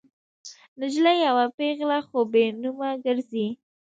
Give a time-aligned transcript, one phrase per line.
[0.79, 3.47] نجلۍ شوه پیغله خو بې نومه ګرزي